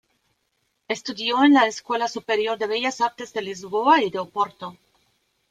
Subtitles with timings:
[0.87, 4.75] Estudió en la escuela superior de Bellas Artes de Lisboa y de Oporto.